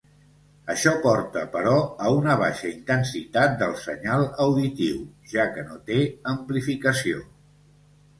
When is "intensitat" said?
2.69-3.53